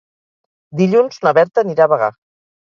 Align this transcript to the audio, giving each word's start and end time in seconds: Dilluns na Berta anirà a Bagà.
Dilluns 0.79 1.19
na 1.27 1.35
Berta 1.39 1.65
anirà 1.65 1.85
a 1.85 1.89
Bagà. 1.93 2.11